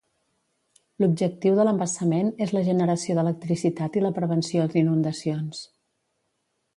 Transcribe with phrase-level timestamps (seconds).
[1.03, 5.61] L'objectiu de l'embassament és la generació d'electricitat i la prevenció d'inundacions.